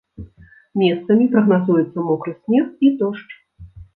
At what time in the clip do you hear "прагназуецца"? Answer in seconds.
1.35-2.07